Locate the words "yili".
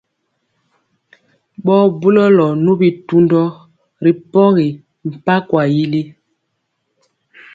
5.75-6.01